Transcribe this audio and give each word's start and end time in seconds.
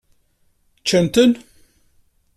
Ččant-ten? 0.81 1.31